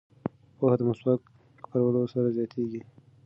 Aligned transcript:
پوهه 0.57 0.75
د 0.79 0.81
مسواک 0.89 1.21
په 1.61 1.63
کارولو 1.71 2.11
سره 2.13 2.27
زیاتیږي. 2.37 2.81